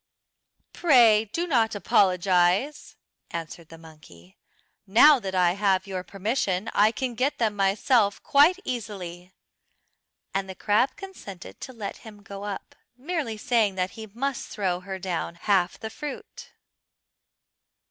"Pray 0.73 1.25
do 1.25 1.45
not 1.45 1.75
apologise," 1.75 2.95
answered 3.29 3.69
the 3.69 3.77
monkey. 3.77 4.35
"Now 4.87 5.19
that 5.19 5.35
I 5.35 5.51
have 5.53 5.85
your 5.85 6.01
permission 6.03 6.71
I 6.73 6.91
can 6.91 7.13
get 7.13 7.37
them 7.37 7.55
myself 7.55 8.19
quite 8.23 8.57
easily." 8.65 9.31
And 10.33 10.49
the 10.49 10.55
crab 10.55 10.95
consented 10.95 11.61
to 11.61 11.71
let 11.71 11.97
him 11.97 12.23
go 12.23 12.45
up, 12.45 12.73
merely 12.97 13.37
saying 13.37 13.75
that 13.75 13.91
he 13.91 14.07
must 14.07 14.47
throw 14.47 14.79
her 14.79 14.97
down 14.97 15.35
half 15.35 15.79
the 15.79 15.91
fruit. 15.91 16.49